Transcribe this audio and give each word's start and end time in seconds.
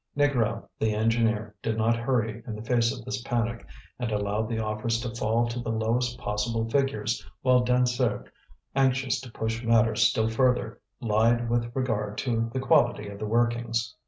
Négrel, 0.17 0.67
the 0.79 0.95
engineer, 0.95 1.53
did 1.61 1.77
not 1.77 1.95
hurry 1.95 2.41
in 2.47 2.55
the 2.55 2.63
face 2.63 2.91
of 2.91 3.05
this 3.05 3.21
panic, 3.21 3.63
and 3.99 4.11
allowed 4.11 4.49
the 4.49 4.57
offers 4.57 4.99
to 5.01 5.13
fall 5.13 5.45
to 5.45 5.59
the 5.59 5.69
lowest 5.69 6.17
possible 6.17 6.67
figures, 6.67 7.23
while 7.43 7.59
Dansaert, 7.61 8.27
anxious 8.75 9.21
to 9.21 9.31
push 9.31 9.61
matters 9.63 10.01
still 10.01 10.27
further, 10.27 10.81
lied 11.01 11.47
with 11.51 11.69
regard 11.75 12.17
to 12.17 12.49
the 12.51 12.59
quality 12.59 13.09
of 13.09 13.19
the 13.19 13.27
workings. 13.27 13.93